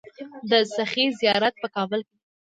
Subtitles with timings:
[0.49, 2.23] د سخي زیارت په کابل کې دی